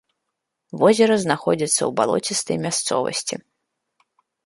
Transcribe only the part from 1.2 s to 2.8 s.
знаходзіцца ў балоцістай